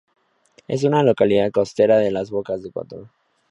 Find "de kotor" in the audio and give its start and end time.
2.63-3.09